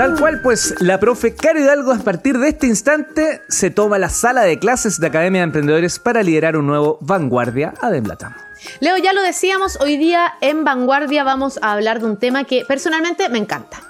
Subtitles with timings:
[0.00, 4.08] Tal cual, pues la profe Caro Hidalgo a partir de este instante se toma la
[4.08, 8.34] sala de clases de Academia de Emprendedores para liderar un nuevo Vanguardia Ademblata.
[8.80, 12.64] Leo, ya lo decíamos, hoy día en Vanguardia vamos a hablar de un tema que
[12.64, 13.82] personalmente me encanta.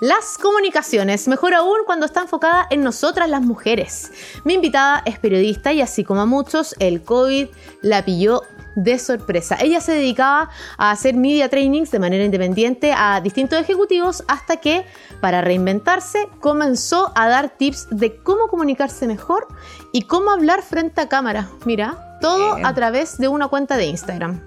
[0.00, 4.10] Las comunicaciones, mejor aún cuando está enfocada en nosotras las mujeres.
[4.44, 7.48] Mi invitada es periodista y así como a muchos, el COVID
[7.82, 8.40] la pilló
[8.82, 9.56] de sorpresa.
[9.60, 14.84] Ella se dedicaba a hacer media trainings de manera independiente a distintos ejecutivos hasta que,
[15.20, 19.48] para reinventarse, comenzó a dar tips de cómo comunicarse mejor
[19.92, 21.48] y cómo hablar frente a cámara.
[21.64, 24.40] Mira, todo a través de una cuenta de Instagram.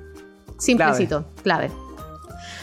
[0.58, 1.72] Simplecito, clave.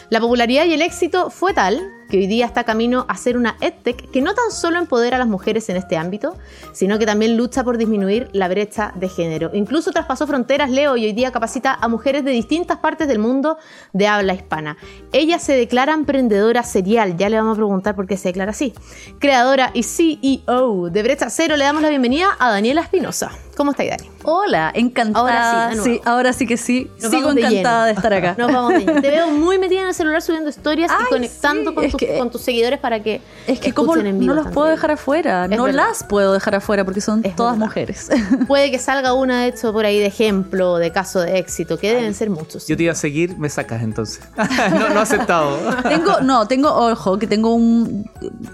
[0.08, 3.56] La popularidad y el éxito fue tal que hoy día está camino a ser una
[3.60, 6.36] EdTech que no tan solo empodera a las mujeres en este ámbito,
[6.72, 9.50] sino que también lucha por disminuir la brecha de género.
[9.54, 13.58] Incluso traspasó fronteras, Leo, y hoy día capacita a mujeres de distintas partes del mundo
[13.92, 14.76] de habla hispana.
[15.12, 18.72] Ella se declara emprendedora serial, ya le vamos a preguntar por qué se declara así.
[19.18, 23.30] Creadora y CEO de Brecha Cero, le damos la bienvenida a Daniela Espinosa.
[23.58, 24.08] ¿Cómo está, Dani?
[24.22, 25.64] Hola, encantada.
[25.66, 26.88] Ahora sí, sí, ahora sí que sí.
[26.96, 28.36] Sigo encantada de, estar acá.
[28.38, 31.90] Nos vamos de Te veo muy metida en el celular subiendo historias y conectando con,
[31.90, 35.66] tus, con, tus, seguidores para que Es que como no los puedo dejar afuera, no
[35.66, 38.10] las puedo dejar afuera porque son todas mujeres.
[38.46, 41.92] Puede que salga una, de hecho, por ahí de ejemplo, de caso de éxito, que
[41.92, 42.68] deben ser muchos.
[42.68, 44.20] Yo te iba a seguir, me sacas entonces.
[44.70, 45.58] no, no aceptado.
[45.82, 48.04] tengo, no, tengo, ojo, que tengo un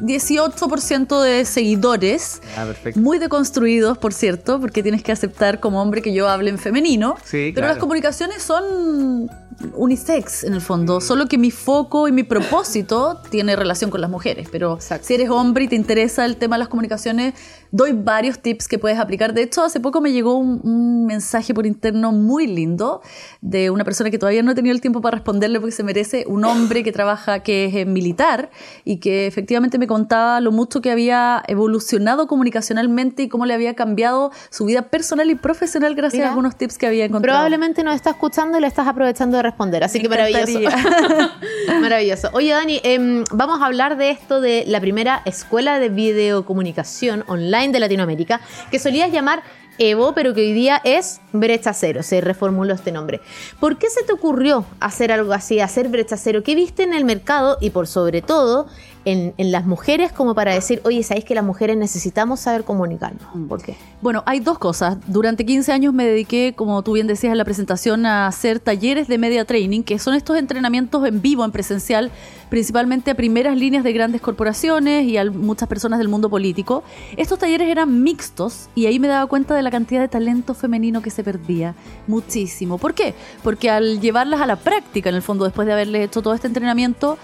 [0.00, 2.40] 18% de seguidores.
[2.56, 2.98] Ah, perfecto.
[2.98, 7.16] Muy deconstruidos, por cierto, porque tienes que aceptar como hombre que yo hable en femenino.
[7.24, 9.28] Sí, pero las comunicaciones son
[9.74, 14.10] unisex en el fondo, solo que mi foco y mi propósito tiene relación con las
[14.10, 14.48] mujeres.
[14.52, 17.34] Pero si eres hombre y te interesa el tema de las comunicaciones,
[17.74, 19.34] doy varios tips que puedes aplicar.
[19.34, 23.02] De hecho, hace poco me llegó un, mensaje por interno muy lindo
[23.40, 26.24] de una persona que todavía no he tenido el tiempo para responderle porque se merece,
[26.28, 28.50] un hombre que trabaja, que es militar
[28.84, 33.74] y que efectivamente me contaba lo mucho que había evolucionado comunicacionalmente y cómo le había
[33.74, 37.38] cambiado su vida personal y profesional gracias a algunos tips que había encontrado.
[37.38, 40.60] Probablemente nos está escuchando y le estás aprovechando de responder, así que maravilloso.
[41.80, 42.30] maravilloso.
[42.32, 47.63] Oye, Dani, em, vamos a hablar de esto de la primera escuela de videocomunicación online
[47.72, 49.42] de Latinoamérica, que solías llamar
[49.78, 53.20] Evo, pero que hoy día es Brecha Cero, se reformuló este nombre.
[53.58, 56.42] ¿Por qué se te ocurrió hacer algo así, hacer Brecha Cero?
[56.44, 58.68] ¿Qué viste en el mercado y por sobre todo
[59.04, 63.22] en, las mujeres como para decir, oye, ¿sabéis que las mujeres necesitamos saber comunicarnos?
[63.34, 63.46] Mm.
[63.46, 63.76] ¿Por qué?
[64.00, 64.98] Bueno, hay dos cosas.
[65.06, 69.08] Durante 15 años me dediqué, como tú bien decías en la presentación, a hacer talleres
[69.08, 72.10] de media training, que son estos entrenamientos en vivo, en presencial,
[72.48, 76.82] principalmente a primeras líneas de grandes corporaciones y a muchas personas del mundo político.
[77.16, 81.02] Estos talleres eran mixtos y ahí me daba cuenta de la cantidad de talento femenino
[81.02, 81.74] que se perdía.
[82.06, 82.78] Muchísimo.
[82.78, 83.14] ¿Por qué?
[83.42, 86.46] Porque al llevarlas a la práctica, en el fondo, después de haberles hecho todo este
[86.46, 87.18] entrenamiento,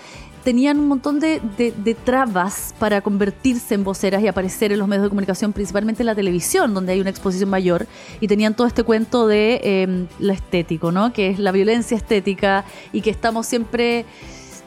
[0.45, 1.41] tenían un montón de,
[2.05, 6.15] trabas para convertirse en voceras y aparecer en los medios de comunicación, principalmente en la
[6.15, 7.87] televisión, donde hay una exposición mayor,
[8.21, 11.13] y tenían todo este cuento de eh, lo estético, ¿no?
[11.13, 14.07] Que es la violencia estética y que estamos siempre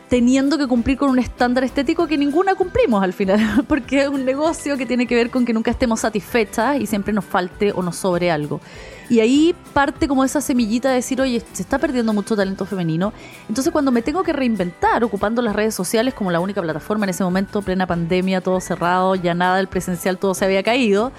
[0.09, 4.25] teniendo que cumplir con un estándar estético que ninguna cumplimos al final, porque es un
[4.25, 7.81] negocio que tiene que ver con que nunca estemos satisfechas y siempre nos falte o
[7.81, 8.61] nos sobre algo.
[9.09, 13.13] Y ahí parte como esa semillita de decir, oye, se está perdiendo mucho talento femenino.
[13.49, 17.09] Entonces cuando me tengo que reinventar ocupando las redes sociales como la única plataforma en
[17.09, 21.11] ese momento, plena pandemia, todo cerrado, ya nada del presencial, todo se había caído.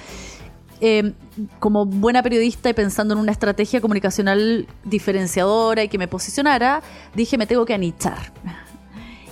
[0.80, 1.12] Eh,
[1.60, 6.82] como buena periodista y pensando en una estrategia comunicacional diferenciadora y que me posicionara,
[7.14, 8.32] dije me tengo que anichar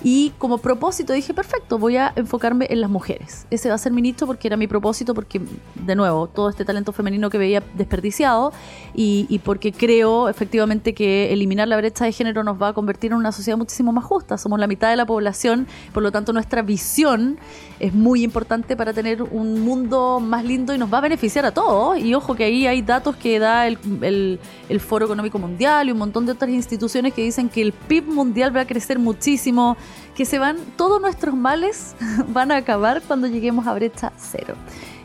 [0.04, 3.46] y como propósito dije, perfecto, voy a enfocarme en las mujeres.
[3.50, 5.40] Ese va a ser mi nicho porque era mi propósito, porque,
[5.74, 8.52] de nuevo, todo este talento femenino que veía desperdiciado
[8.94, 13.18] y, porque creo efectivamente que eliminar la brecha de género nos va a convertir en
[13.18, 14.38] una sociedad muchísimo más justa.
[14.38, 17.38] Somos la mitad de la población, por lo tanto nuestra visión
[17.78, 21.52] es muy importante para tener un mundo más lindo y nos va a beneficiar a
[21.52, 21.98] todos.
[21.98, 25.92] Y ojo que ahí hay datos que da el, el, el Foro Económico Mundial y
[25.92, 29.76] un montón de otras instituciones que dicen que el PIB mundial va a crecer muchísimo
[30.14, 31.94] que se van, todos nuestros males
[32.28, 34.54] van a acabar cuando lleguemos a brecha cero.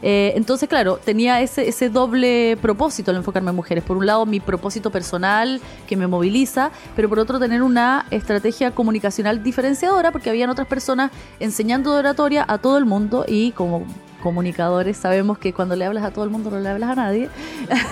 [0.02, 3.84] Eh, entonces, claro, tenía ese, ese doble propósito al enfocarme en mujeres.
[3.84, 8.72] Por un lado, mi propósito personal que me moviliza, pero por otro, tener una estrategia
[8.72, 13.86] comunicacional diferenciadora, porque habían otras personas enseñando de oratoria a todo el mundo y como
[14.22, 17.30] comunicadores sabemos que cuando le hablas a todo el mundo no le hablas a nadie.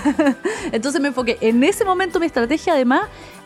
[0.72, 1.38] Entonces me enfoqué.
[1.40, 3.02] En ese momento mi estrategia además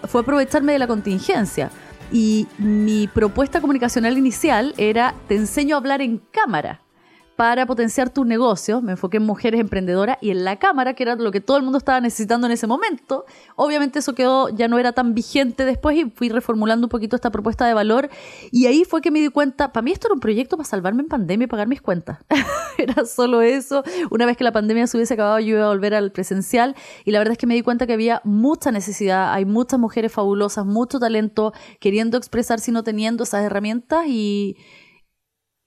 [0.09, 1.71] fue aprovecharme de la contingencia
[2.13, 6.81] y mi propuesta comunicacional inicial era, te enseño a hablar en cámara
[7.41, 8.83] para potenciar tus negocios.
[8.83, 11.63] Me enfoqué en mujeres emprendedoras y en la cámara, que era lo que todo el
[11.63, 13.25] mundo estaba necesitando en ese momento.
[13.57, 17.31] Obviamente eso quedó, ya no era tan vigente después y fui reformulando un poquito esta
[17.31, 18.11] propuesta de valor.
[18.53, 21.01] Y ahí fue que me di cuenta, para mí esto era un proyecto para salvarme
[21.01, 22.19] en pandemia y pagar mis cuentas.
[22.77, 23.85] era solo eso.
[24.11, 26.77] Una vez que la pandemia se hubiese acabado, yo iba a volver al presencial.
[27.07, 29.33] Y la verdad es que me di cuenta que había mucha necesidad.
[29.33, 34.05] Hay muchas mujeres fabulosas, mucho talento, queriendo expresarse y no teniendo esas herramientas.
[34.09, 34.59] Y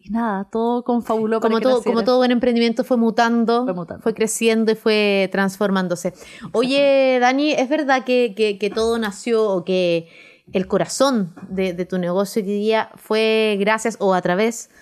[0.04, 3.66] y nada, todo confabuló como todo, como todo buen emprendimiento fue mutando,
[4.02, 6.14] fue creciendo y fue transformándose.
[6.52, 10.10] Oye, Dani, ¿es verdad que, que, todo nació o que
[10.52, 14.74] el corazón de, de tu negocio hoy día fue gracias o a través de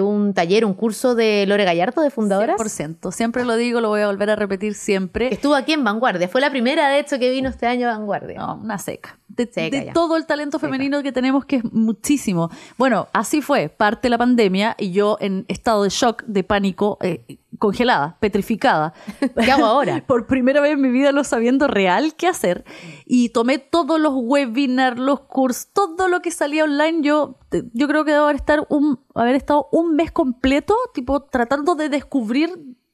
[0.00, 2.56] un taller, un curso de Lore Gallardo, de fundadoras?
[2.58, 3.12] 100%.
[3.12, 5.32] Siempre lo digo, lo voy a volver a repetir siempre.
[5.32, 6.28] Estuvo aquí en Vanguardia.
[6.28, 8.38] Fue la primera, de hecho, que vino este año a Vanguardia.
[8.38, 9.18] No, una seca.
[9.28, 12.50] De, todo el talento femenino que tenemos, que es muchísimo.
[12.78, 13.68] Bueno, así fue.
[13.68, 18.94] Parte la pandemia y yo en estado de shock, de pánico, eh, congelada, petrificada.
[19.18, 20.04] ¿Qué hago ahora?
[20.06, 22.64] Por primera vez en mi vida no sabiendo real qué hacer.
[23.06, 27.02] Y tomé todos los webinars, los cursos, todo lo que salía online.
[27.02, 27.38] Yo,
[27.72, 31.88] yo creo que debo haber, estar un, haber estado un mes completo, tipo, tratando de
[31.88, 32.50] descubrir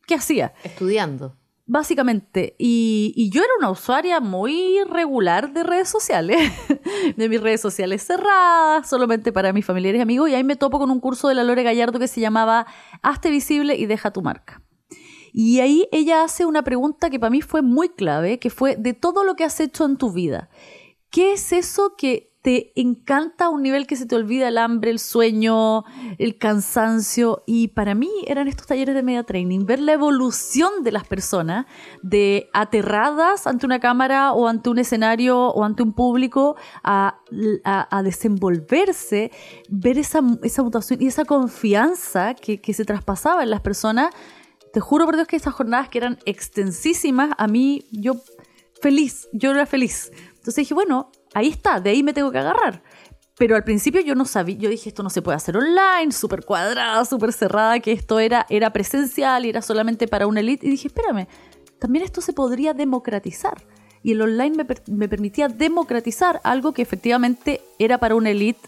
[0.06, 0.52] qué hacía.
[0.64, 1.36] Estudiando.
[1.72, 6.37] Básicamente, y, yo era una usuaria muy regular de redes sociales,
[7.17, 10.81] de mis redes sociales cerradas, solamente para mis familiares y amigos, y ahí me topo
[10.81, 12.67] con un curso de la Lore Gallardo que se llamaba
[13.02, 14.64] Hazte visible y deja tu marca.
[15.32, 18.93] Y ahí ella hace una pregunta que para mí fue muy clave, que fue de
[18.93, 20.50] todo lo que has hecho en tu vida,
[21.08, 24.90] ¿qué es eso que te encanta a un nivel que se te olvida el hambre,
[24.90, 25.84] el sueño,
[26.19, 27.42] el cansancio.
[27.46, 31.66] Y para mí eran estos talleres de media training, ver la evolución de las personas,
[32.02, 37.19] de aterradas ante una cámara o ante un escenario o ante un público, a,
[38.02, 39.31] desenvolverse,
[39.69, 44.14] ver esa, esa, mutación y esa confianza que, que se traspasaba en las personas.
[44.72, 48.14] Te juro por Dios que esas jornadas que eran extensísimas, a mí yo
[48.81, 50.10] feliz, yo era feliz.
[50.37, 52.82] Entonces dije, bueno, ahí está, de ahí me tengo que agarrar.
[53.38, 56.44] Pero al principio yo no sabía, yo dije esto no se puede hacer online, súper
[56.44, 60.66] cuadrada, súper cerrada, que esto era, era presencial y era solamente para una elite.
[60.66, 61.26] Y dije, espérame,
[61.78, 63.62] también esto se podría democratizar.
[64.02, 68.60] Y el online me, me permitía democratizar algo que efectivamente era para una elite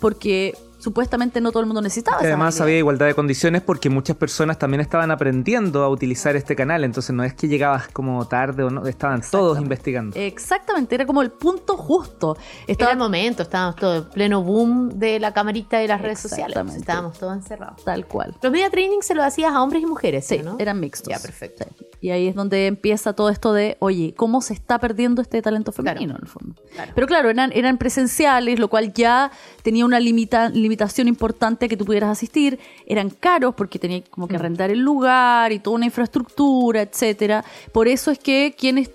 [0.00, 2.18] porque supuestamente no todo el mundo necesitaba.
[2.18, 6.84] además había igualdad de condiciones porque muchas personas también estaban aprendiendo a utilizar este canal,
[6.84, 10.16] entonces no es que llegabas como tarde o no, estaban todos investigando.
[10.16, 12.36] Exactamente, era como el punto justo.
[12.66, 12.90] Estaba...
[12.90, 16.56] Era el momento, estábamos todos en pleno boom de la camarita de las redes sociales,
[16.74, 17.84] estábamos todos encerrados.
[17.84, 18.34] Tal cual.
[18.42, 20.56] Los media training se lo hacías a hombres y mujeres, sí, ¿no?
[20.58, 21.08] eran mixtos.
[21.08, 21.66] Ya, perfecto.
[22.00, 25.70] Y ahí es donde empieza todo esto de, oye, ¿cómo se está perdiendo este talento
[25.70, 26.54] femenino en el fondo?
[26.94, 29.30] Pero claro, eran, eran presenciales, lo cual ya
[29.62, 32.58] tenía una limita, limitación importante a que tú pudieras asistir.
[32.86, 34.40] Eran caros porque tenía como que mm.
[34.40, 37.44] arrendar el lugar y toda una infraestructura, etcétera.
[37.72, 38.90] Por eso es que quienes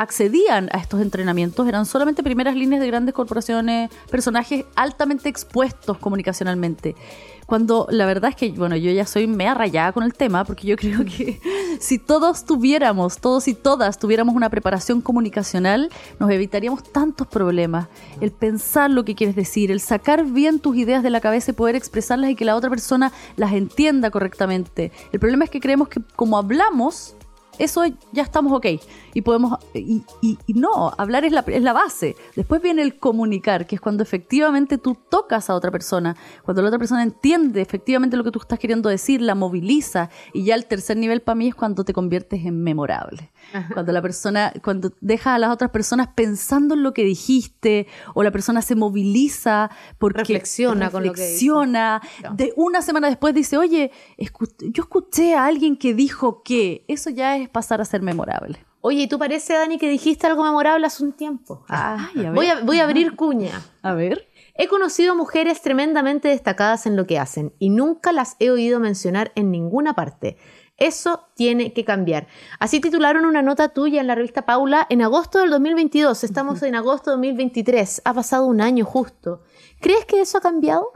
[0.00, 6.96] accedían a estos entrenamientos eran solamente primeras líneas de grandes corporaciones, personajes altamente expuestos comunicacionalmente.
[7.44, 10.66] Cuando la verdad es que, bueno, yo ya soy mea rayada con el tema, porque
[10.68, 11.38] yo creo que
[11.80, 17.88] si todos tuviéramos, todos y todas tuviéramos una preparación comunicacional, nos evitaríamos tantos problemas.
[18.22, 21.54] El pensar lo que quieres decir, el sacar bien tus ideas de la cabeza y
[21.54, 24.92] poder expresarlas y que la otra persona las entienda correctamente.
[25.12, 27.16] El problema es que creemos que como hablamos,
[27.60, 28.66] eso ya estamos ok.
[29.14, 30.06] Y podemos, y,
[30.48, 32.16] no, hablar es la, es la base.
[32.36, 36.68] Después viene el comunicar, que es cuando efectivamente tú tocas a otra persona, cuando la
[36.68, 40.10] otra persona entiende efectivamente lo que tú estás queriendo decir, la moviliza.
[40.32, 43.30] Y ya el tercer nivel para mí es cuando te conviertes en memorable.
[43.74, 48.22] Cuando la persona, cuando dejas a las otras personas pensando en lo que dijiste, o
[48.22, 53.58] la persona se moviliza porque reflexiona, reflexiona con lo que de una semana después dice,
[53.58, 58.64] oye, yo escuché a alguien que dijo que eso ya es pasar a ser memorable.
[58.80, 61.64] Oye, ¿y tú parece, Dani, que dijiste algo memorable hace un tiempo?
[61.68, 63.62] Ah, voy, a, voy a abrir cuña.
[63.82, 64.26] A ver.
[64.54, 69.32] He conocido mujeres tremendamente destacadas en lo que hacen y nunca las he oído mencionar
[69.34, 70.36] en ninguna parte.
[70.76, 72.26] Eso tiene que cambiar.
[72.58, 76.24] Así titularon una nota tuya en la revista Paula en agosto del 2022.
[76.24, 78.02] Estamos en agosto del 2023.
[78.04, 79.42] Ha pasado un año justo.
[79.80, 80.90] ¿Crees que eso ha cambiado?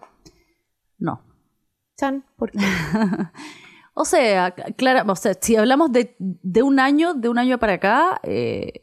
[0.96, 1.22] No.
[1.98, 2.58] Chan, ¿por qué?
[3.94, 6.16] O sea, claro, o sea, si hablamos de,
[6.62, 8.82] un año, de un año para acá, eh,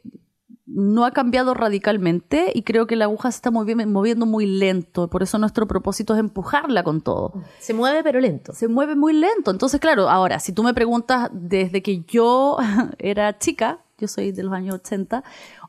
[0.64, 5.08] no ha cambiado radicalmente y creo que la aguja se está moviendo muy lento.
[5.08, 7.42] Por eso nuestro propósito es empujarla con todo.
[7.58, 8.54] Se mueve pero lento.
[8.54, 9.50] Se mueve muy lento.
[9.50, 12.56] Entonces, claro, ahora, si tú me preguntas desde que yo
[12.98, 15.22] era chica, yo soy de los años 80,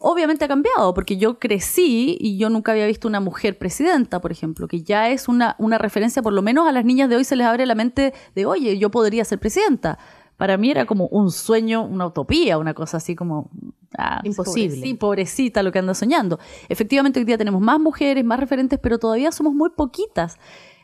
[0.05, 4.33] obviamente ha cambiado, porque yo crecí y yo nunca había visto una mujer presidenta, por
[4.33, 7.24] ejemplo, que ya es una, una referencia, por lo menos a las niñas de hoy
[7.24, 9.98] se les abre la mente de, oye, yo podría ser presidenta.
[10.36, 13.50] Para mí era como un sueño, una utopía, una cosa así como...
[13.98, 14.81] ah, Imposible.
[14.81, 16.38] Sí, pobrecita lo que anda soñando.
[16.67, 20.38] Efectivamente, hoy día tenemos más mujeres, más referentes, pero todavía somos muy poquitas.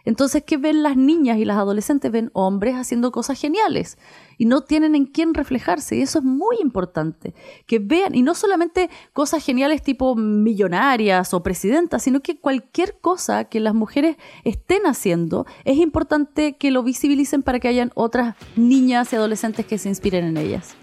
[0.10, 2.12] Entonces, ¿qué ven las niñas y las adolescentes?
[2.12, 4.00] Ven hombres haciendo cosas geniales
[4.40, 5.98] y no tienen en quién reflejarse.
[5.98, 7.36] Y eso es muy importante.
[7.68, 13.44] Que vean, y no solamente cosas geniales tipo millonarias o presidentas, sino que cualquier cosa
[13.44, 19.14] que las mujeres estén haciendo, es importante que lo visibilicen para que hayan otras niñas
[19.14, 20.76] y adolescentes que se inspiren en ellas.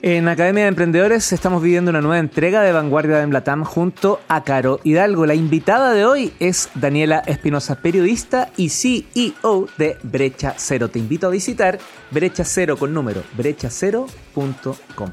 [0.00, 4.44] En Academia de Emprendedores estamos viviendo una nueva entrega de Vanguardia de Emblatam junto a
[4.44, 5.26] Caro Hidalgo.
[5.26, 10.88] La invitada de hoy es Daniela Espinosa, periodista y CEO de Brecha Cero.
[10.88, 11.80] Te invito a visitar
[12.12, 15.10] Brecha Cero con número, brechacero.com.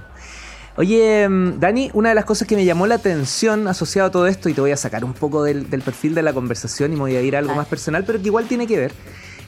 [0.78, 4.28] Oye, mm, Dani, una de las cosas que me llamó la atención asociado a todo
[4.28, 6.96] esto, y te voy a sacar un poco del, del perfil de la conversación y
[6.96, 7.56] me voy a ir a algo Ah.
[7.56, 8.92] más personal, pero que igual tiene que ver,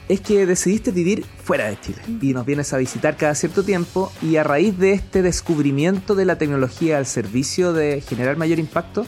[0.08, 4.10] es que decidiste vivir fuera de Chile y nos vienes a visitar cada cierto tiempo
[4.22, 9.06] y a raíz de este descubrimiento de la tecnología al servicio de generar mayor impacto,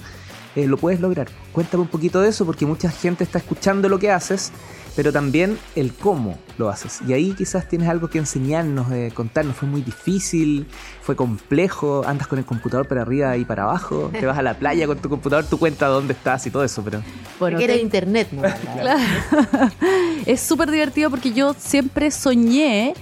[0.56, 1.28] eh, lo puedes lograr.
[1.52, 4.52] Cuéntame un poquito de eso porque mucha gente está escuchando lo que haces,
[4.96, 7.00] pero también el cómo lo haces.
[7.06, 9.56] Y ahí quizás tienes algo que enseñarnos, eh, contarnos.
[9.56, 10.66] Fue muy difícil,
[11.02, 14.54] fue complejo, andas con el computador para arriba y para abajo, te vas a la
[14.54, 17.02] playa con tu computador, tú cuentas dónde estás y todo eso, pero...
[17.38, 18.42] Bueno, era internet, ¿no?
[20.26, 22.94] es súper divertido porque yo siempre soñé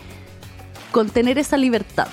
[0.91, 2.07] con tener esa libertad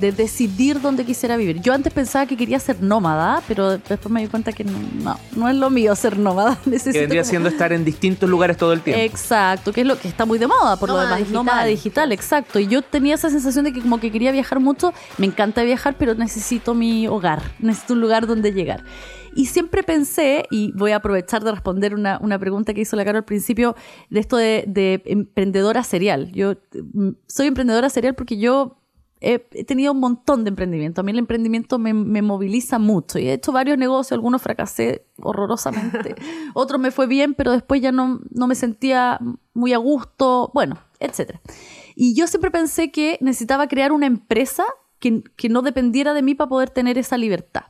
[0.00, 1.60] de decidir dónde quisiera vivir.
[1.62, 5.18] Yo antes pensaba que quería ser nómada, pero después me di cuenta que no, no,
[5.36, 6.58] no es lo mío ser nómada.
[6.66, 9.02] Necesito Que vendría como- siendo estar en distintos lugares todo el tiempo.
[9.02, 11.34] Exacto, que es lo que está muy de moda por Nómada lo demás, digital.
[11.44, 12.58] nómada digital, exacto.
[12.58, 15.96] Y yo tenía esa sensación de que como que quería viajar mucho, me encanta viajar,
[15.98, 18.82] pero necesito mi hogar, necesito un lugar donde llegar.
[19.34, 23.04] Y siempre pensé, y voy a aprovechar de responder una, una pregunta que hizo la
[23.04, 23.74] Caro al principio,
[24.10, 26.30] de esto de, de emprendedora serial.
[26.32, 26.54] Yo
[26.92, 28.78] mm, soy emprendedora serial porque yo
[29.20, 31.00] he, tenido un montón de emprendimiento.
[31.00, 35.06] A mí el emprendimiento me, me moviliza mucho y he hecho varios negocios, algunos fracasé
[35.20, 36.14] horrorosamente,
[36.54, 39.18] otros me fue bien, pero después ya no, no me sentía
[39.54, 41.40] muy a gusto, bueno, etcétera.
[41.94, 44.64] Y yo siempre pensé que necesitaba crear una empresa
[44.98, 47.64] que, que no dependiera de mí para poder tener esa libertad.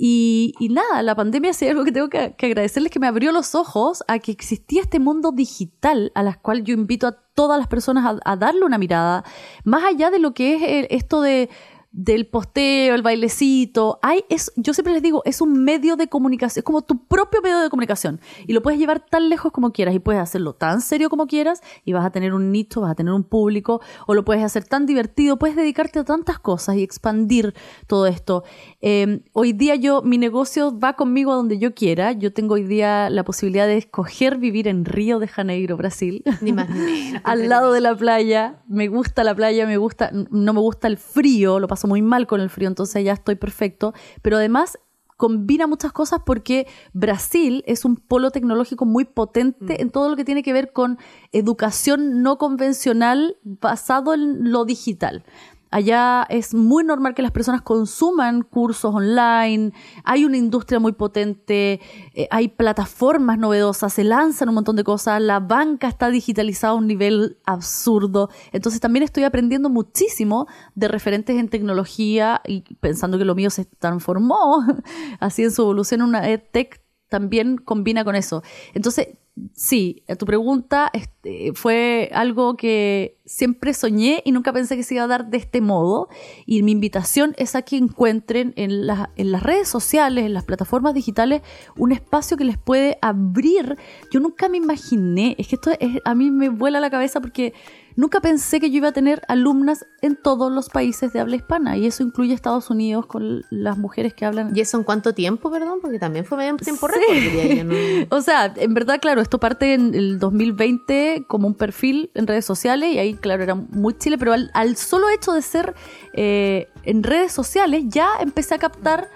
[0.00, 3.56] Y, y nada, la pandemia es algo que tengo que, agradecerles que me abrió los
[3.56, 7.66] ojos a que existía este mundo digital a las cual yo invito a todas las
[7.66, 9.24] personas a, a darle una mirada,
[9.64, 11.50] más allá de lo que es el- esto de
[11.90, 16.60] del posteo, el bailecito, hay, es, yo siempre les digo, es un medio de comunicación,
[16.60, 19.94] es como tu propio medio de comunicación y lo puedes llevar tan lejos como quieras
[19.94, 22.94] y puedes hacerlo tan serio como quieras y vas a tener un nicho, vas a
[22.94, 26.82] tener un público o lo puedes hacer tan divertido, puedes dedicarte a tantas cosas y
[26.82, 27.54] expandir
[27.86, 28.44] todo esto.
[28.82, 32.64] Eh, hoy día yo, mi negocio va conmigo a donde yo quiera, yo tengo hoy
[32.64, 36.22] día la posibilidad de escoger vivir en Río de Janeiro, Brasil.
[36.42, 37.22] Ni más ni menos.
[37.24, 38.62] al lado de la playa.
[38.68, 42.26] Me gusta la playa, me gusta, no me gusta el frío, lo paso muy mal
[42.26, 43.94] con el frío, entonces ya estoy perfecto.
[44.22, 44.78] Pero además
[45.18, 50.24] combina muchas cosas porque Brasil es un polo tecnológico muy potente en todo lo que
[50.24, 50.96] tiene que ver con
[51.32, 55.24] educación no convencional basado en lo digital.
[55.70, 59.72] Allá es muy normal que las personas consuman cursos online,
[60.04, 61.80] hay una industria muy potente,
[62.14, 66.76] eh, hay plataformas novedosas, se lanzan un montón de cosas, la banca está digitalizada a
[66.76, 68.30] un nivel absurdo.
[68.52, 73.64] Entonces también estoy aprendiendo muchísimo de referentes en tecnología y pensando que lo mío se
[73.64, 74.64] transformó
[75.20, 78.42] así en su evolución, una EdTech también combina con eso.
[78.74, 79.08] Entonces,
[79.54, 84.94] sí, a tu pregunta este, fue algo que siempre soñé y nunca pensé que se
[84.94, 86.08] iba a dar de este modo.
[86.46, 91.42] Y mi invitación es a que encuentren en las redes sociales, en las plataformas digitales,
[91.76, 93.76] un espacio que les puede abrir.
[94.10, 97.52] Yo nunca me imaginé, es que esto es- a mí me vuela la cabeza porque
[97.98, 101.76] nunca pensé que yo iba a tener alumnas en todos los países de habla hispana.
[101.76, 105.50] Y eso incluye Estados Unidos con las mujeres que hablan ¿Y eso en cuánto tiempo,
[105.50, 105.80] perdón?
[105.82, 106.94] Porque también fue medio tiempo Sí.
[106.94, 107.74] récord, diría yo, ¿no?
[108.16, 112.44] O sea, en verdad, claro, esto parte en el 2020 como un perfil en redes
[112.44, 115.74] sociales y ahí, claro, era muy chile, pero al, al solo hecho de ser
[116.12, 119.08] eh, en redes sociales ya empecé a captar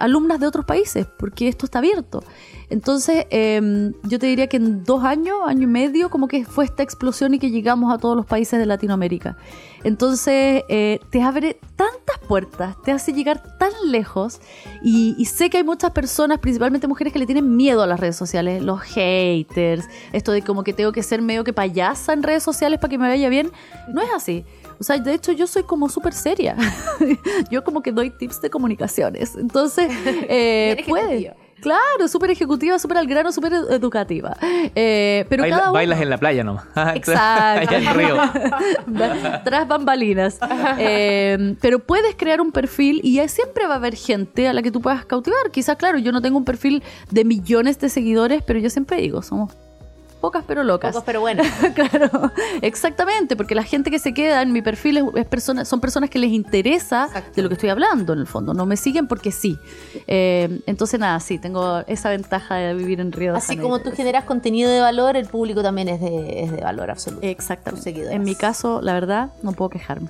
[0.00, 2.24] alumnas de otros países, porque esto está abierto.
[2.70, 6.64] Entonces, eh, yo te diría que en dos años, año y medio, como que fue
[6.64, 9.36] esta explosión y que llegamos a todos los países de Latinoamérica.
[9.82, 14.40] Entonces, eh, te abre tantas puertas, te hace llegar tan lejos
[14.82, 17.98] y, y sé que hay muchas personas, principalmente mujeres, que le tienen miedo a las
[17.98, 22.22] redes sociales, los haters, esto de como que tengo que ser medio que payasa en
[22.22, 23.50] redes sociales para que me vaya bien.
[23.92, 24.44] No es así.
[24.80, 26.56] O sea, de hecho yo soy como súper seria.
[27.50, 29.36] yo como que doy tips de comunicaciones.
[29.36, 31.34] Entonces, eh, puede.
[31.60, 34.34] Claro, súper ejecutiva, súper al grano, súper ed- educativa.
[34.74, 35.72] Eh, pero Baila- cada uno...
[35.74, 36.64] Bailas en la playa nomás.
[36.94, 37.68] Exacto.
[37.70, 38.16] Allá en Río.
[39.44, 40.38] Tras bambalinas.
[40.78, 44.62] Eh, pero puedes crear un perfil y ahí siempre va a haber gente a la
[44.62, 45.50] que tú puedas cautivar.
[45.52, 49.20] Quizás, claro, yo no tengo un perfil de millones de seguidores, pero yo siempre digo,
[49.20, 49.52] somos
[50.20, 50.92] pocas pero locas.
[50.92, 51.42] Pocos, pero bueno.
[51.74, 52.30] claro,
[52.62, 56.10] exactamente, porque la gente que se queda en mi perfil es, es persona- son personas
[56.10, 57.32] que les interesa Exacto.
[57.36, 58.54] de lo que estoy hablando, en el fondo.
[58.54, 59.58] No me siguen porque sí.
[60.06, 63.62] Eh, entonces, nada, sí, tengo esa ventaja de vivir en Río de Así Janeiro.
[63.64, 67.26] como tú generas contenido de valor, el público también es de, es de valor absoluto.
[67.26, 68.12] Exactamente.
[68.14, 70.08] En mi caso, la verdad, no puedo quejarme.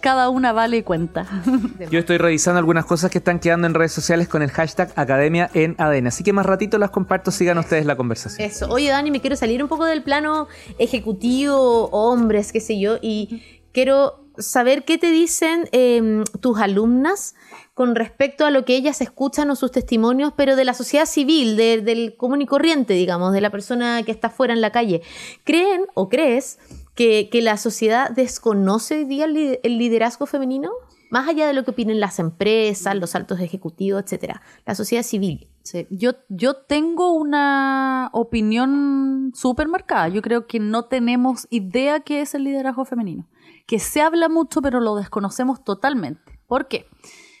[0.00, 1.26] Cada una vale y cuenta.
[1.90, 5.50] Yo estoy revisando algunas cosas que están quedando en redes sociales con el hashtag Academia
[5.52, 6.06] en ADN.
[6.06, 8.48] Así que más ratito las comparto, sigan ustedes la conversación.
[8.48, 8.68] Eso.
[8.70, 10.46] Oye, Dani, me quiero salir un poco del plano
[10.78, 17.34] ejecutivo, hombres, qué sé yo, y quiero saber qué te dicen eh, tus alumnas
[17.74, 21.56] con respecto a lo que ellas escuchan o sus testimonios, pero de la sociedad civil,
[21.56, 25.02] de- del común y corriente, digamos, de la persona que está fuera en la calle.
[25.44, 26.58] ¿Creen o crees
[26.94, 30.70] que, la sociedad desconoce hoy día el liderazgo femenino?
[31.10, 34.42] Más allá de lo que opinen las empresas, los altos ejecutivos, etcétera.
[34.66, 35.48] La sociedad civil.
[35.62, 40.08] Sí, Yo, yo tengo una opinión súper marcada.
[40.08, 43.28] Yo creo que no tenemos idea qué es el liderazgo femenino.
[43.66, 46.40] Que se habla mucho, pero lo desconocemos totalmente.
[46.46, 46.86] ¿Por qué?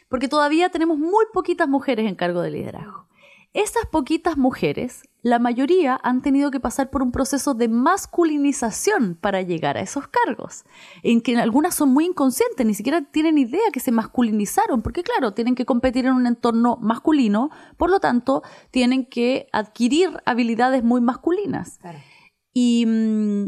[0.08, 3.08] Porque todavía tenemos muy poquitas mujeres en cargo de liderazgo.
[3.54, 9.40] Esas poquitas mujeres, la mayoría han tenido que pasar por un proceso de masculinización para
[9.40, 10.64] llegar a esos cargos,
[11.02, 15.32] en que algunas son muy inconscientes, ni siquiera tienen idea que se masculinizaron, porque claro,
[15.32, 21.00] tienen que competir en un entorno masculino, por lo tanto, tienen que adquirir habilidades muy
[21.00, 21.80] masculinas.
[22.52, 23.46] Y, mm,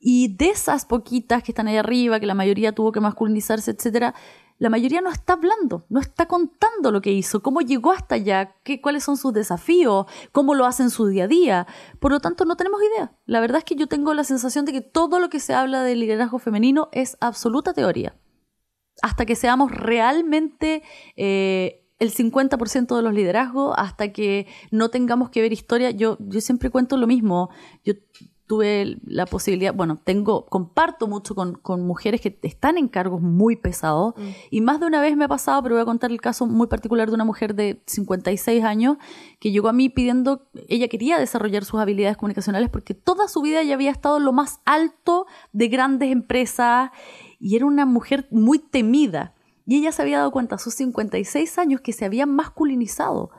[0.00, 4.14] y de esas poquitas que están ahí arriba, que la mayoría tuvo que masculinizarse, etcétera,
[4.58, 8.56] la mayoría no está hablando, no está contando lo que hizo, cómo llegó hasta allá,
[8.64, 11.66] qué, cuáles son sus desafíos, cómo lo hace en su día a día.
[12.00, 13.12] Por lo tanto, no tenemos idea.
[13.26, 15.82] La verdad es que yo tengo la sensación de que todo lo que se habla
[15.82, 18.16] del liderazgo femenino es absoluta teoría.
[19.00, 20.82] Hasta que seamos realmente
[21.16, 25.92] eh, el 50% de los liderazgos, hasta que no tengamos que ver historia.
[25.92, 27.50] Yo, yo siempre cuento lo mismo.
[28.48, 33.56] Tuve la posibilidad, bueno, tengo, comparto mucho con, con mujeres que están en cargos muy
[33.56, 34.14] pesados
[34.50, 36.66] y más de una vez me ha pasado, pero voy a contar el caso muy
[36.66, 38.96] particular de una mujer de 56 años
[39.38, 43.62] que llegó a mí pidiendo, ella quería desarrollar sus habilidades comunicacionales porque toda su vida
[43.62, 46.90] ya había estado en lo más alto de grandes empresas
[47.38, 49.34] y era una mujer muy temida.
[49.66, 53.30] Y ella se había dado cuenta a sus 56 años que se había masculinizado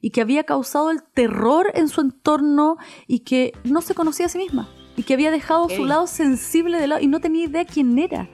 [0.00, 4.28] y que había causado el terror en su entorno y que no se conocía a
[4.28, 7.64] sí misma y que había dejado su lado sensible de lado y no tenía idea
[7.64, 8.28] quién era.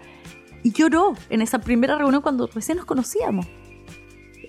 [0.62, 3.46] Y lloró en esa primera reunión cuando recién nos conocíamos.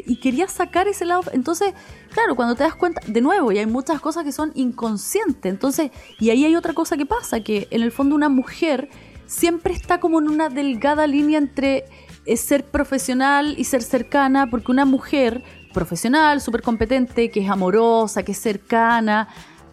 [0.05, 1.23] Y quería sacar ese lado.
[1.31, 1.73] Entonces,
[2.11, 5.51] claro, cuando te das cuenta, de nuevo, y hay muchas cosas que son inconscientes.
[5.51, 8.89] Entonces, y ahí hay otra cosa que pasa, que en el fondo una mujer
[9.25, 11.85] siempre está como en una delgada línea entre
[12.25, 15.43] eh, ser profesional y ser cercana, porque una mujer
[15.73, 19.27] profesional, súper competente, que es amorosa, que es cercana,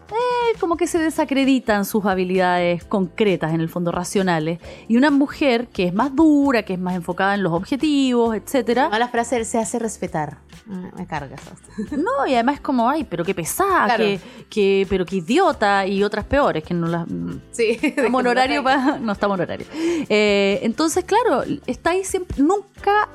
[0.09, 4.59] eh, como que se desacreditan sus habilidades concretas, en el fondo racionales.
[4.89, 8.89] Y una mujer que es más dura, que es más enfocada en los objetivos, etcétera,
[8.89, 10.39] Mala frase se hace respetar.
[10.69, 11.39] Ah, Me cargas.
[11.91, 14.03] no, y además es como, ay, pero qué pesada, Claro.
[14.03, 17.07] que, que, pero qué idiota, y otras peores, que no las...
[17.51, 17.77] Sí.
[17.81, 18.21] Estamos
[18.63, 19.65] pa- No estamos en horario.
[20.09, 22.43] Eh, entonces, claro, está ahí siempre...
[22.43, 23.07] Nunca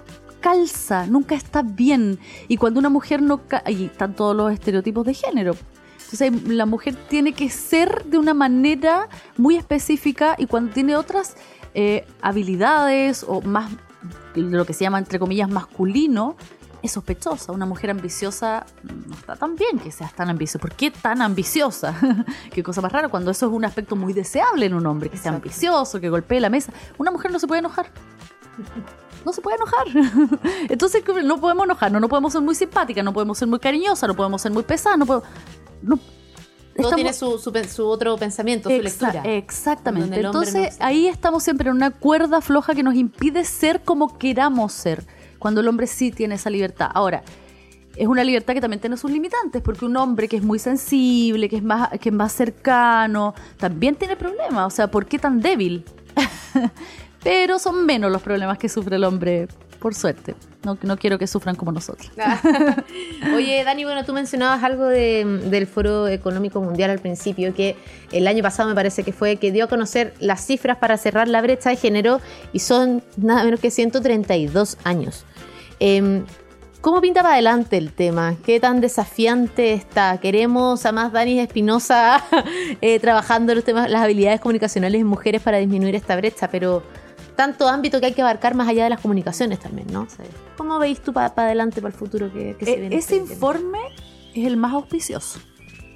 [0.46, 2.20] calza, nunca está bien.
[2.46, 3.48] Y cuando una mujer no...
[3.48, 5.56] ca- Y están todos los estereotipos de género.
[6.04, 11.34] Entonces, la mujer tiene que ser de una manera muy específica y cuando tiene otras
[11.74, 13.72] eh, habilidades o más,
[14.36, 16.36] lo que se llama, entre comillas, masculino,
[16.80, 17.50] es sospechosa.
[17.50, 20.60] Una mujer ambiciosa no está tan bien que seas tan ambiciosa.
[20.60, 21.92] ¿Por qué tan ambiciosa?
[22.52, 25.16] Qué cosa más rara cuando eso es un aspecto muy deseable en un hombre, que
[25.16, 25.48] sea Exacto.
[25.48, 26.72] ambicioso, que golpee la mesa.
[26.98, 27.86] Una mujer no se puede enojar.
[29.26, 30.38] No se puede enojar.
[30.70, 34.14] Entonces no podemos enojarnos, no podemos ser muy simpáticas, no podemos ser muy cariñosas, no
[34.14, 35.28] podemos ser muy pesadas, no podemos...
[35.82, 36.06] no- Todo
[36.76, 39.22] estamos- tiene su, su, otro pensamiento, su Exa- lectura.
[39.24, 40.20] Exactamente.
[40.20, 44.72] Entonces no- ahí estamos siempre en una cuerda floja que nos impide ser como queramos
[44.72, 45.04] ser,
[45.40, 46.88] cuando el hombre sí tiene esa libertad.
[46.94, 47.24] Ahora,
[47.96, 51.48] es una libertad que también tiene sus limitantes, porque un hombre que es muy sensible,
[51.48, 54.66] que es más, que es más cercano, también tiene problemas.
[54.72, 55.84] O sea, ¿por qué tan débil?
[57.26, 59.48] Pero son menos los problemas que sufre el hombre
[59.80, 60.36] por suerte.
[60.82, 62.08] No, quiero que sufran como nosotros.
[63.34, 67.74] Oye, Dani, bueno, tú mencionabas algo de- del Foro Económico Mundial al principio, que
[68.12, 71.26] el año pasado me parece que fue, que dio a conocer las cifras para cerrar
[71.26, 72.20] la brecha de género
[72.52, 75.24] y son nada menos que 132 años.
[75.80, 76.24] Em,
[76.80, 78.36] ¿Cómo pinta para adelante el tema?
[78.44, 80.18] ¿Qué tan desafiante está?
[80.18, 82.22] Queremos a más Dani Espinosa
[82.80, 86.84] eh, trabajando los temas, las habilidades comunicacionales en mujeres para disminuir esta brecha, pero
[87.36, 90.06] tanto ámbito que hay que abarcar más allá de las comunicaciones también, ¿no?
[90.56, 92.96] ¿Cómo veis tú para adelante, para el futuro que, que se E- viene?
[92.96, 93.32] ese este tema?
[93.34, 93.78] informe
[94.34, 95.38] es el más auspicioso.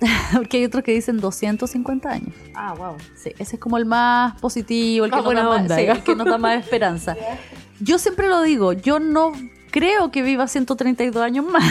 [0.33, 2.35] Porque hay otros que dicen 250 años.
[2.55, 2.97] Ah, wow.
[3.15, 5.77] Sí, ese es como el más positivo, el que, Más nos da, buena más, onda,
[5.77, 7.17] sí, el que nos da más esperanza.
[7.81, 9.33] Yo siempre lo digo, yo no
[9.71, 11.65] creo que viva 132 años más.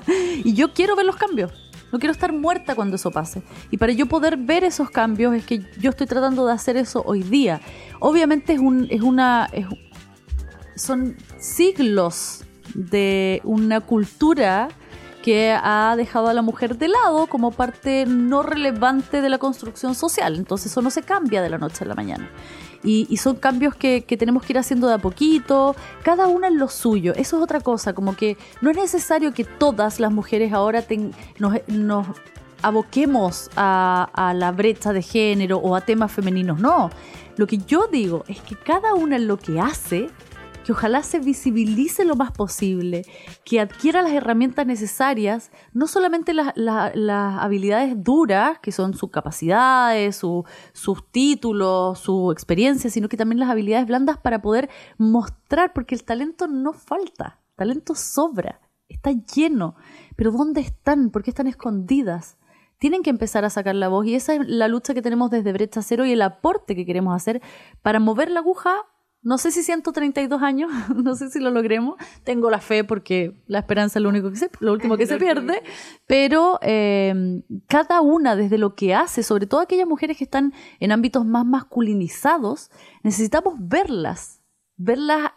[0.44, 1.52] y yo quiero ver los cambios.
[1.96, 3.42] No quiero estar muerta cuando eso pase.
[3.70, 7.02] Y para yo poder ver esos cambios es que yo estoy tratando de hacer eso
[7.06, 7.62] hoy día.
[8.00, 9.48] Obviamente es un, es una.
[10.74, 14.68] son siglos de una cultura
[15.22, 19.94] que ha dejado a la mujer de lado como parte no relevante de la construcción
[19.94, 20.36] social.
[20.36, 22.28] Entonces eso no se cambia de la noche a la mañana.
[22.86, 26.68] Y, son cambios que, tenemos que ir haciendo de a poquito, cada una en lo
[26.68, 27.12] suyo.
[27.16, 31.12] Eso es otra cosa, como que no es necesario que todas las mujeres ahora ten-
[31.38, 32.06] nos, nos
[32.62, 36.60] aboquemos a la brecha de género o a temas femeninos.
[36.60, 36.90] No,
[37.36, 40.08] lo que yo digo es que cada una en lo que hace
[40.66, 43.04] que ojalá se visibilice lo más posible,
[43.44, 49.10] que adquiera las herramientas necesarias, no solamente las, la- las habilidades duras, que son sus
[49.10, 55.72] capacidades, su- sus títulos, su experiencia, sino que también las habilidades blandas para poder mostrar,
[55.72, 59.76] porque el talento no falta, talento sobra, está lleno,
[60.16, 61.10] pero ¿dónde están?
[61.10, 62.38] ¿Por qué están escondidas?
[62.78, 65.52] Tienen que empezar a sacar la voz y esa es la lucha que tenemos desde
[65.52, 67.40] Brecha Cero y el aporte que queremos hacer
[67.82, 68.74] para mover la aguja
[69.26, 71.96] no sé si 132 años, no sé si lo logremos.
[72.22, 75.18] Tengo la fe porque la esperanza es lo único que se, lo último que se
[75.18, 75.62] pierde.
[76.06, 80.92] Pero eh, cada una desde lo que hace, sobre todo aquellas mujeres que están en
[80.92, 82.70] ámbitos más masculinizados,
[83.02, 84.42] necesitamos verlas,
[84.76, 85.32] verlas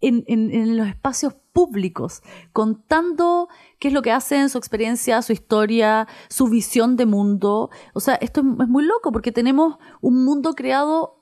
[0.00, 3.48] en, en- en los espacios públicos, contando
[3.80, 7.70] qué es lo que hacen, su experiencia, su historia, su visión de mundo.
[7.94, 11.17] O sea, esto es, es muy loco porque tenemos un mundo creado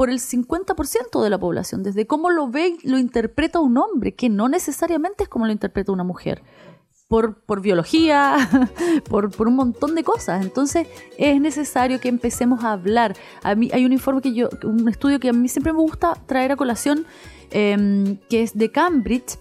[0.00, 4.14] por el 50% de la población, desde cómo lo ve y lo interpreta un hombre,
[4.14, 6.42] que no necesariamente es como lo interpreta una mujer.
[7.06, 8.38] Por, por biología,
[9.10, 10.42] por, por un montón de cosas.
[10.42, 13.14] Entonces es necesario que empecemos a hablar.
[13.42, 16.14] A mí hay un informe que yo, un estudio que a mí siempre me gusta
[16.24, 17.04] traer a colación,
[17.50, 19.38] em, que es de Cambridge,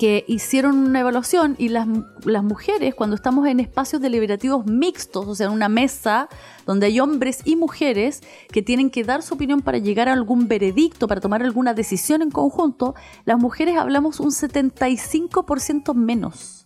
[0.00, 1.86] que hicieron una evaluación y las,
[2.24, 6.30] las mujeres, cuando estamos en espacios deliberativos mixtos, o sea, en una mesa
[6.64, 10.48] donde hay hombres y mujeres que tienen que dar su opinión para llegar a algún
[10.48, 12.94] veredicto, para tomar alguna decisión en conjunto,
[13.26, 16.64] las mujeres hablamos un 75% menos.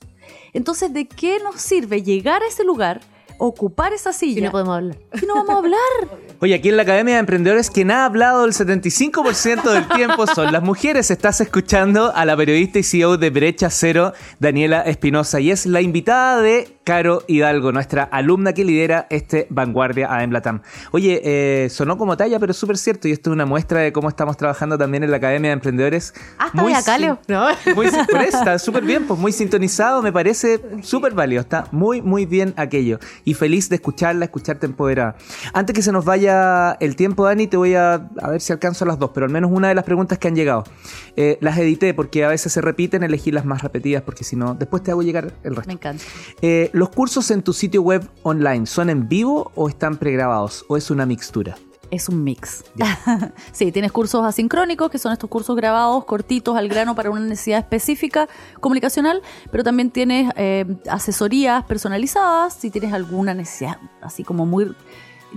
[0.53, 3.01] Entonces, ¿de qué nos sirve llegar a ese lugar,
[3.39, 4.97] ocupar esa Si silla, no podemos hablar.
[5.19, 5.79] si no vamos a hablar?
[6.41, 10.53] Oye, aquí en la Academia de Emprendedores quien ha hablado el 75% del tiempo son
[10.53, 11.11] las mujeres.
[11.11, 15.81] Estás escuchando a la periodista y CEO de Brecha Cero, Daniela Espinosa, y es la
[15.81, 20.61] invitada de Caro Hidalgo, nuestra alumna que lidera este Vanguardia a Emblatam.
[20.93, 23.93] Oye, eh, sonó como talla, pero es súper cierto, y esto es una muestra de
[23.93, 26.13] cómo estamos trabajando también en la Academia de Emprendedores.
[26.37, 27.19] Hasta de acá, sin- Leo.
[27.29, 27.47] No.
[27.75, 31.69] muy sin- por eso, está súper bien, pues muy sintonizado, me parece súper válido, está
[31.73, 32.99] muy, muy bien aquello.
[33.25, 35.17] Y feliz de escucharla, escucharte empoderada.
[35.53, 38.85] Antes que se nos vaya el tiempo, Dani, te voy a, a ver si alcanzo
[38.85, 40.65] las dos, pero al menos una de las preguntas que han llegado.
[41.17, 44.55] Eh, las edité porque a veces se repiten, elegí las más repetidas porque si no,
[44.55, 45.69] después te hago llegar el resto.
[45.69, 46.03] Me encanta.
[46.43, 50.65] Eh, ¿Los cursos en tu sitio web online son en vivo o están pregrabados?
[50.69, 51.57] ¿O es una mixtura?
[51.95, 52.65] Es un mix.
[53.53, 57.61] sí, tienes cursos asincrónicos, que son estos cursos grabados, cortitos, al grano para una necesidad
[57.61, 58.29] específica
[58.59, 64.75] comunicacional, pero también tienes eh, asesorías personalizadas, si tienes alguna necesidad así como muy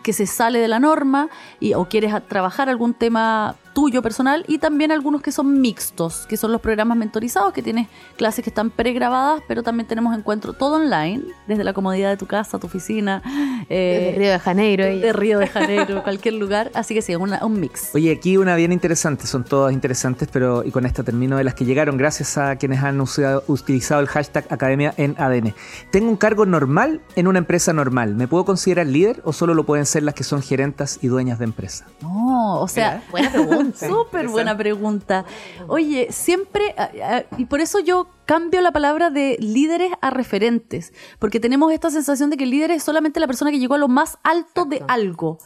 [0.04, 4.58] que se sale de la norma y, o quieres trabajar algún tema tuyo personal y
[4.58, 8.72] también algunos que son mixtos, que son los programas mentorizados, que tienes clases que están
[8.72, 13.22] pregrabadas, pero también tenemos encuentro todo online, desde la comodidad de tu casa, tu oficina,
[13.70, 14.84] eh, Desde Río de Janeiro.
[14.86, 16.72] de Río de Janeiro, cualquier lugar.
[16.74, 17.94] Así que sí, una- un mix.
[17.94, 21.54] Oye, aquí una bien interesante, son todas interesantes, pero y con esta termino de las
[21.54, 25.54] que llegaron gracias a quienes han usado- utilizado el hashtag Academia en ADN.
[25.92, 28.16] Tengo un cargo normal en una empresa normal.
[28.16, 31.38] ¿Me puedo considerar líder o solo lo pueden ser las que son gerentas y dueñas
[31.38, 31.86] de empresa?
[32.02, 33.67] No, No, o sea, buena pregunta.
[33.74, 35.26] Súper buena pregunta.
[35.68, 40.94] Oye, siempre, ah, ah, y por eso yo cambio la palabra de líderes a referentes,
[41.20, 43.80] porque tenemos esta sensación de que el líder es solamente la persona que llegó a
[43.80, 45.40] lo más alto de algo.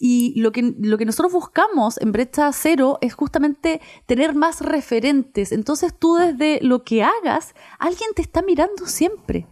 [0.00, 5.52] Y lo que, lo que nosotros buscamos en Brecha Cero es justamente tener más referentes.
[5.52, 9.46] Entonces tú desde lo que hagas, alguien te está mirando siempre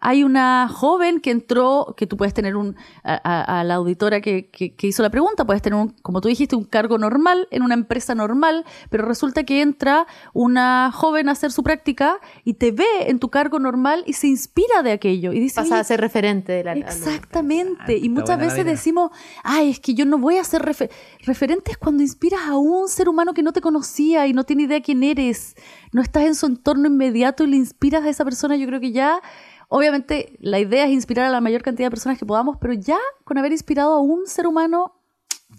[0.00, 4.86] hay una joven que entró, que tú puedes tener un, a, la auditora que, que,
[4.86, 8.14] hizo la pregunta, puedes tener, un, como tú dijiste, un cargo normal en una empresa
[8.14, 13.18] normal, pero resulta que entra una joven a hacer su práctica y te ve en
[13.18, 15.32] tu cargo normal y se inspira de aquello.
[15.32, 17.96] Y dice, Pasa a ser referente de la Exactamente.
[17.98, 19.10] y muchas veces decimos,
[19.42, 23.34] ay, es que yo no voy a ser referente cuando inspiras a un ser humano
[23.34, 25.56] que no te conocía y no tiene idea quién eres.
[25.92, 28.92] No estás en su entorno inmediato y le inspiras a esa persona, yo creo que
[28.92, 29.20] ya
[29.68, 32.98] Obviamente la idea es inspirar a la mayor cantidad de personas que podamos, pero ya
[33.24, 34.94] con haber inspirado a un ser humano,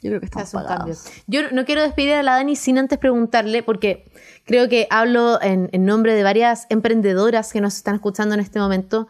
[0.02, 1.06] yo creo que estamos pagados.
[1.28, 4.12] Yo no quiero despedir a la Dani sin antes preguntarle, porque
[4.46, 9.08] creo que hablo en, nombre de varias emprendedoras que nos están escuchando en este momento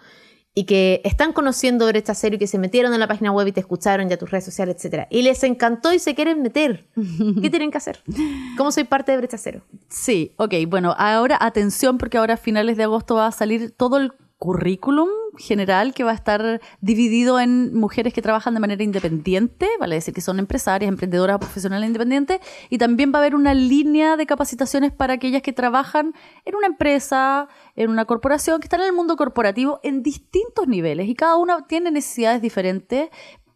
[0.55, 3.51] y que están conociendo Brecha Cero y que se metieron en la página web y
[3.51, 6.87] te escucharon ya tus redes sociales, etcétera, y les encantó y se quieren meter.
[7.41, 8.01] ¿Qué tienen que hacer?
[8.57, 9.61] ¿Cómo soy parte de Brecha Cero?
[9.89, 13.97] Sí, ok, bueno, ahora atención porque ahora a finales de agosto va a salir todo
[13.97, 19.67] el currículum general que va a estar dividido en mujeres que trabajan de manera independiente,
[19.79, 24.15] vale decir que son empresarias, emprendedoras profesionales independientes, y también va a haber una línea
[24.15, 26.13] de capacitaciones para aquellas que trabajan
[26.45, 31.07] en una empresa, en una corporación, que están en el mundo corporativo en distintos niveles
[31.07, 33.09] y cada una tiene necesidades diferentes,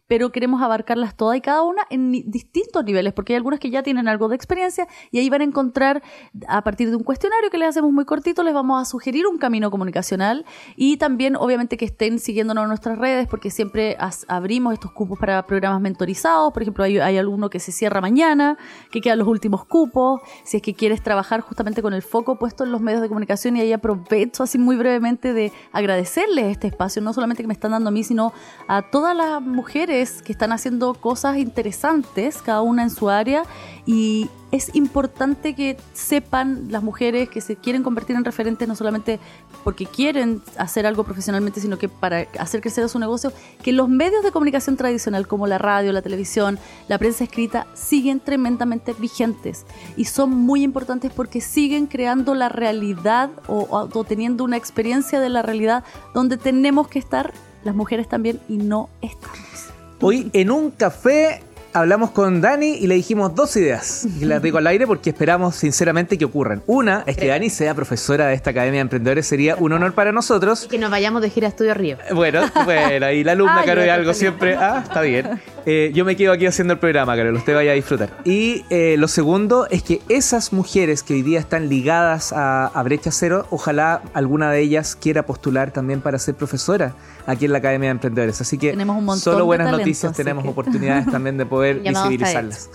[0.06, 3.82] pero queremos abarcarlas todas y cada una en distintos niveles, porque hay algunas que ya
[3.82, 6.02] tienen algo de experiencia y ahí van a encontrar,
[6.46, 9.38] a partir de un cuestionario que les hacemos muy cortito, les vamos a sugerir un
[9.38, 10.44] camino comunicacional
[10.76, 13.96] y también, obviamente, que estén siguiéndonos en nuestras redes, porque siempre
[14.28, 16.52] abrimos estos cupos para programas mentorizados.
[16.52, 18.58] Por ejemplo, hay, hay alguno que se cierra mañana,
[18.90, 20.20] que quedan los últimos cupos.
[20.44, 23.56] Si es que quieres trabajar justamente con el foco puesto en los medios de comunicación,
[23.56, 27.70] y ahí aprovecho así muy brevemente de agradecerles este espacio, no solamente que me están
[27.70, 28.32] dando a mí, sino
[28.68, 29.93] a todas las mujeres
[30.24, 33.44] que están haciendo cosas interesantes, cada una en su área,
[33.86, 39.18] y es importante que sepan las mujeres que se quieren convertir en referentes, no solamente
[39.62, 44.22] porque quieren hacer algo profesionalmente, sino que para hacer crecer su negocio, que los medios
[44.22, 50.04] de comunicación tradicional como la radio, la televisión, la prensa escrita, siguen tremendamente vigentes y
[50.04, 55.42] son muy importantes porque siguen creando la realidad o, o teniendo una experiencia de la
[55.42, 57.32] realidad donde tenemos que estar
[57.64, 59.73] las mujeres también y no estamos.
[60.00, 61.40] Hoy en un café
[61.74, 64.06] hablamos con Dani y le dijimos dos ideas.
[64.20, 66.62] Y las digo al aire porque esperamos sinceramente que ocurran.
[66.66, 70.12] Una es que Dani sea profesora de esta Academia de Emprendedores, sería un honor para
[70.12, 70.64] nosotros.
[70.64, 71.98] Y que nos vayamos de gira a Estudio Río.
[72.14, 74.54] Bueno, bueno, y la alumna, Caro, de algo siempre.
[74.54, 75.40] Ah, está bien.
[75.66, 77.34] Eh, yo me quedo aquí haciendo el programa, Carol.
[77.34, 78.10] Usted vaya a disfrutar.
[78.24, 82.82] Y eh, lo segundo es que esas mujeres que hoy día están ligadas a, a,
[82.84, 86.94] Brecha Cero, ojalá alguna de ellas quiera postular también para ser profesora
[87.26, 88.40] aquí en la Academia de Emprendedores.
[88.40, 88.76] Así que
[89.16, 92.70] solo buenas noticias, tenemos oportunidades también de poder visibilizarlas.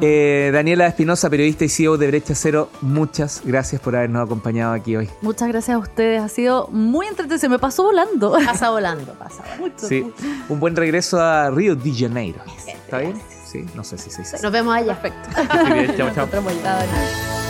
[0.00, 4.96] Eh, Daniela Espinosa, periodista y CEO de Brecha Cero, muchas gracias por habernos acompañado aquí
[4.96, 5.08] hoy.
[5.22, 8.32] Muchas gracias a ustedes, ha sido muy entretenido, se me pasó volando.
[8.44, 9.88] Pasa volando, pasa volando.
[9.88, 10.10] Sí,
[10.48, 12.40] un buen regreso a Río de Janeiro.
[12.66, 13.20] ¿Está bien?
[13.44, 14.38] Sí, no sé si se dice.
[14.42, 15.00] Nos vemos allá.
[15.00, 15.96] Perfecto.
[15.96, 17.47] chao, chao.